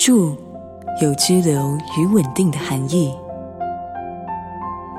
[0.00, 0.34] 住
[1.02, 3.14] 有居留与稳定的含义。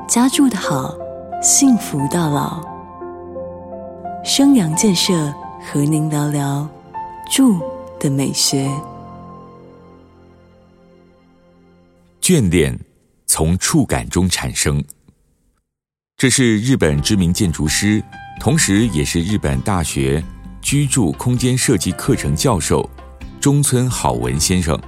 [0.07, 0.95] 家住的好，
[1.41, 2.63] 幸福到老。
[4.23, 5.33] 生阳建设
[5.65, 6.69] 和您聊聊
[7.31, 7.59] 住
[7.99, 8.69] 的美学。
[12.21, 12.79] 眷恋
[13.25, 14.83] 从触感中产生，
[16.15, 18.03] 这是日本知名建筑师，
[18.39, 20.23] 同时也是日本大学
[20.61, 22.87] 居住空间设计课程教授
[23.39, 24.79] 中村好文先生，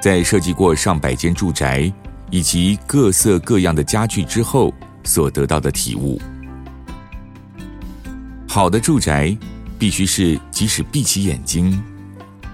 [0.00, 1.92] 在设计过上百间住宅
[2.30, 4.72] 以及各色各样的家具之后
[5.04, 6.20] 所得到的体悟。
[8.48, 9.36] 好的住宅
[9.78, 11.82] 必须是即使闭起眼睛，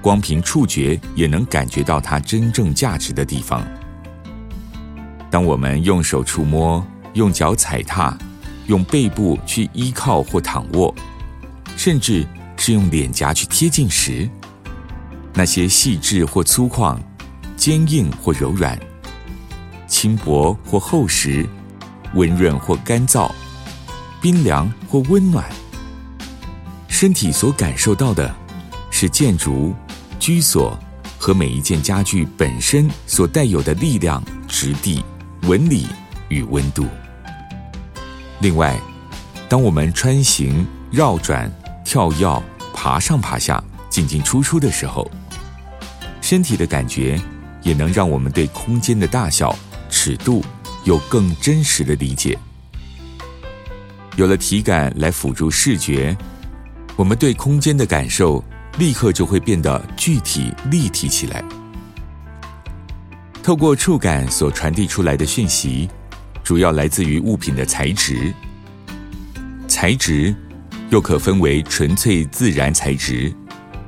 [0.01, 3.65] 光凭触觉也能感觉到它真正价值的地方。
[5.31, 8.17] 当我们用手触摸、用脚踩踏、
[8.67, 10.95] 用背部去依靠或躺卧，
[11.77, 14.29] 甚至是用脸颊去贴近时，
[15.33, 16.99] 那些细致或粗犷、
[17.63, 18.77] 坚硬或柔软、
[19.87, 21.49] 轻薄或厚实、
[22.15, 23.31] 温润或干燥、
[24.21, 25.49] 冰凉或温暖，
[26.89, 28.35] 身体所感受到的，
[28.91, 29.73] 是建筑、
[30.19, 30.77] 居所
[31.17, 35.01] 和每一件家具本身所带有的力量、质地。
[35.43, 35.87] 纹理
[36.29, 36.85] 与温度。
[38.41, 38.77] 另外，
[39.49, 41.49] 当我们穿行、绕转、
[41.85, 42.43] 跳跃、
[42.75, 45.09] 爬上爬下、进进出出的时候，
[46.21, 47.21] 身体的感觉
[47.63, 49.57] 也能让我们对空间的大小、
[49.89, 50.45] 尺度
[50.85, 52.39] 有更真实的理解。
[54.17, 56.17] 有了体感来辅助视觉，
[56.97, 58.45] 我们对空间的感受
[58.79, 61.43] 立刻就会变得具体、立体起来。
[63.43, 65.89] 透过触感所传递出来的讯息，
[66.45, 68.33] 主要来自于物品的材质。
[69.67, 70.35] 材质
[70.91, 73.33] 又可分为纯粹自然材质、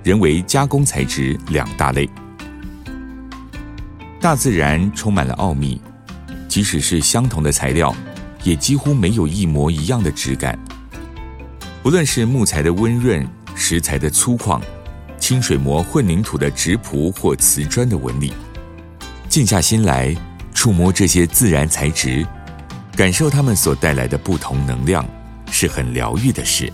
[0.02, 2.08] 人为加工材质两大类。
[4.24, 5.78] 大自然充满了奥秘，
[6.48, 7.94] 即使是相同的材料，
[8.42, 10.58] 也几乎没有一模一样的质感。
[11.82, 14.58] 不论是木材的温润、石材的粗犷、
[15.18, 18.32] 清水模混凝土的直朴或瓷砖的纹理。
[19.28, 20.16] 静下心来，
[20.54, 22.26] 触摸这些自然材质，
[22.96, 25.04] 感受它们所带来的不同能量，
[25.50, 26.72] 是很疗愈的事。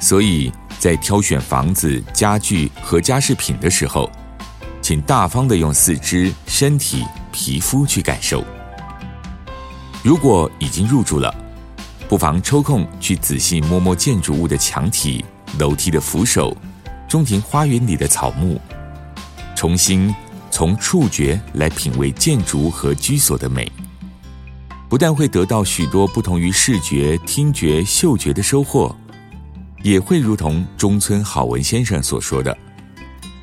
[0.00, 4.10] 所以在挑选房子、家具和家饰品的时候，
[4.88, 8.42] 请大方的用四肢、身体、皮肤去感受。
[10.02, 11.30] 如果已经入住了，
[12.08, 15.22] 不妨抽空去仔细摸摸建筑物的墙体、
[15.58, 16.56] 楼梯的扶手、
[17.06, 18.58] 中庭花园里的草木，
[19.54, 20.10] 重新。
[20.50, 23.70] 从触觉来品味建筑和居所的美，
[24.88, 28.96] 不但会得到许多不同于视觉、听觉、嗅觉的收获，
[29.82, 32.56] 也会如同中村好文先生所说的，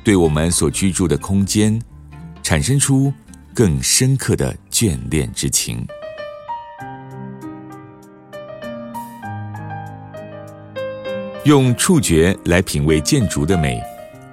[0.06, 1.76] 对我们所居住的空间
[2.40, 3.12] 产生出
[3.52, 5.84] 更深刻的眷恋之情。
[11.42, 13.82] 用触觉来品味建筑的美。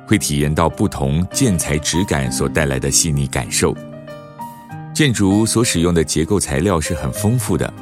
[0.05, 3.75] 会体验到不同建材质感所带来的细腻感受。
[4.93, 7.73] 建筑所使用的结构材料是很丰富的，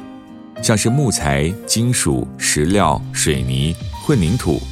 [0.62, 4.62] 像是木材、金属、石料、水泥、混凝土、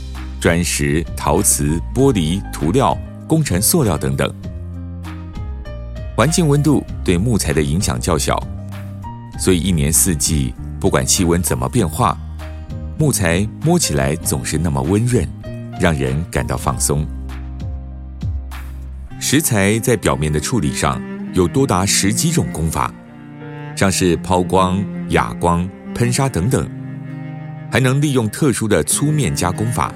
[0.41, 2.97] 砖石、陶瓷、玻璃、涂料、
[3.31, 4.29] 工程塑料等等。
[6.17, 8.43] 环境温度对木材的影响较小，
[9.39, 12.19] 所以一年四季，不管气温怎么变化，
[12.99, 15.25] 木材摸起来总是那么温润，
[15.81, 17.07] 让人感到放松。
[19.21, 21.01] 石材在表面的处理上
[21.33, 22.93] 有多达十几种工法，
[23.77, 26.69] 像是抛光、哑光、喷砂等等，
[27.71, 29.95] 还能利用特殊的粗面加工法，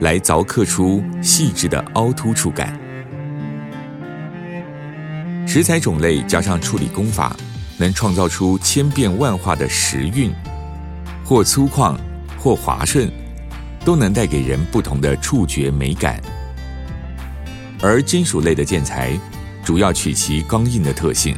[0.00, 2.78] 来凿刻出细致的凹凸触感。
[5.46, 7.34] 石材种类加上处理工法，
[7.78, 10.32] 能创造出千变万化的石韵，
[11.24, 11.96] 或粗犷，
[12.36, 13.10] 或滑顺，
[13.84, 16.20] 都能带给人不同的触觉美感。
[17.80, 19.18] 而金属类的建材，
[19.64, 21.36] 主要取其刚硬的特性。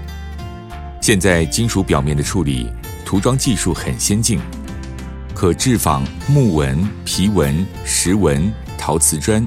[1.00, 2.70] 现在金属表面的处理
[3.04, 4.40] 涂装技术很先进，
[5.34, 9.46] 可制仿木纹、皮纹、石纹、陶瓷砖，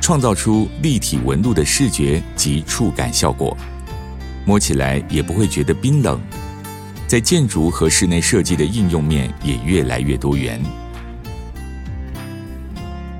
[0.00, 3.56] 创造出立体纹路的视觉及触感效果，
[4.44, 6.20] 摸起来也不会觉得冰冷。
[7.06, 10.60] 在建筑和室内设计的应用面也越来越多元。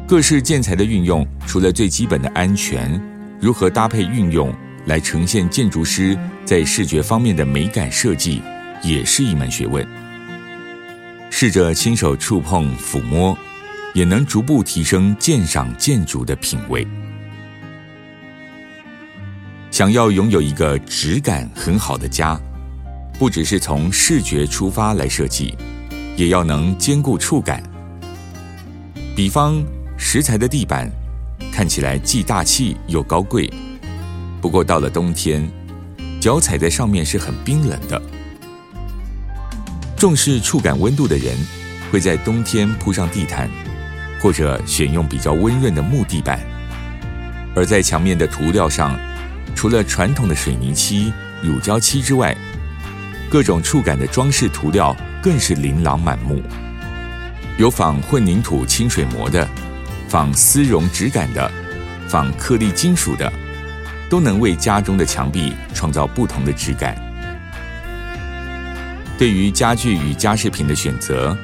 [0.08, 3.00] 各式建材的运用，除了最基本的安全，
[3.40, 4.52] 如何搭配运用
[4.86, 8.42] 来呈现建筑师在视觉方面的美感设计，
[8.82, 9.86] 也是一门学问。
[11.42, 13.36] 试着亲手触碰、抚摸，
[13.94, 16.86] 也能逐步提升鉴赏建筑的品味。
[19.68, 22.40] 想要拥有一个质感很好的家，
[23.18, 25.56] 不只是从视觉出发来设计，
[26.16, 27.60] 也要能兼顾触感。
[29.16, 29.60] 比方
[29.98, 30.88] 石材的地板，
[31.52, 33.52] 看起来既大气又高贵，
[34.40, 35.50] 不过到了冬天，
[36.20, 38.00] 脚踩在上面是很冰冷的。
[40.02, 41.32] 重视触感温度的人，
[41.92, 43.48] 会在冬天铺上地毯，
[44.20, 46.40] 或者选用比较温润的木地板，
[47.54, 48.98] 而在墙面的涂料上。
[49.54, 52.36] 除了传统的水泥漆、乳胶漆之外，
[53.30, 56.42] 各种触感的装饰涂料更是琳琅满目。
[57.56, 59.48] 有仿混凝土清水膜的，
[60.08, 61.48] 仿丝绒质感的，
[62.08, 63.32] 仿颗粒金属的，
[64.10, 67.00] 都能为家中的墙壁创造不同的质感。
[69.22, 71.38] 对于家具与家饰品的选择，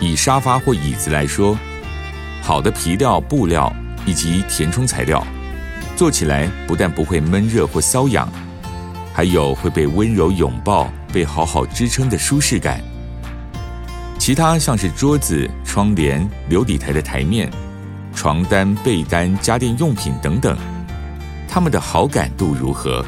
[0.00, 1.58] 以沙发或椅子来说，
[2.40, 3.74] 好的皮料、布料
[4.06, 5.26] 以及填充材料。
[5.96, 8.28] 坐起来不但不会闷热或瘙痒，
[9.12, 12.80] 还有会被温柔拥抱、被好好支撑的舒适感。
[14.16, 17.50] 其他像是桌子、窗帘、留底台的台面、
[18.14, 20.56] 床单、被单、家电用品等等，
[21.48, 23.04] 它们的好感度如何？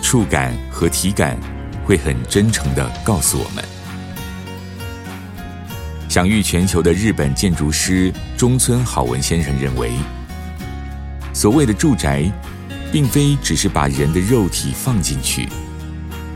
[0.00, 1.36] 触感和体感
[1.84, 3.64] 会很真诚的告诉我们。
[6.08, 9.92] 享誉全球的日本建筑师中村好文先生认为。
[11.32, 12.30] 所谓的住宅，
[12.92, 15.48] 并非只是把人的肉体放进去，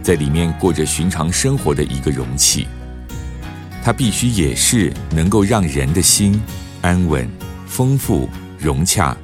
[0.02, 2.66] 在里面过着寻常生活的一个容器。
[3.84, 6.42] 它必须也是能够让人的心
[6.82, 7.30] 安稳、
[7.66, 8.28] 丰富、
[8.58, 9.16] 融洽，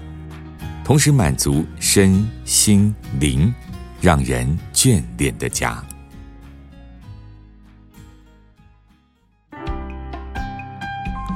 [0.84, 3.52] 同时满足身心灵，
[4.00, 5.84] 让人眷恋的家。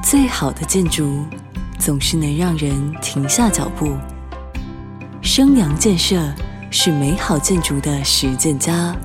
[0.09, 1.23] 最好的建筑，
[1.77, 3.95] 总是能让人停下脚步。
[5.21, 6.19] 生阳建设
[6.71, 8.95] 是美好建筑的实践家。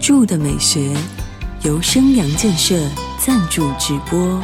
[0.00, 0.92] 住的美学
[1.62, 2.74] 由生阳建设
[3.20, 4.42] 赞助直播。